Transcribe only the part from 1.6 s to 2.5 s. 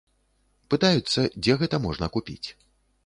гэта можна купіць.